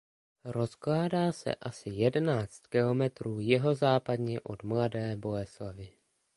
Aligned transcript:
Rozkládá 0.45 1.31
se 1.31 1.55
asi 1.55 1.89
jedenáct 1.89 2.67
kilometrů 2.67 3.39
jihozápadně 3.39 4.39
od 4.41 4.63
Mladé 4.63 5.15
Boleslavi. 5.17 5.93